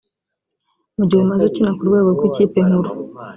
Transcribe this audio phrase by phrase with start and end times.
[0.97, 2.89] Mu gihe umaze ukina ku rwego rw’ikipe nkuru